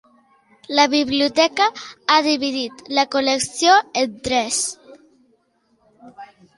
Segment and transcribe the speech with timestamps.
[0.79, 1.67] La biblioteca
[2.07, 4.67] ha dividit la col·lecció en tres.